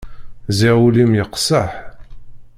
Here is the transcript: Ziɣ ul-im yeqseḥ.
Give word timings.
Ziɣ 0.57 0.77
ul-im 0.87 1.11
yeqseḥ. 1.19 1.71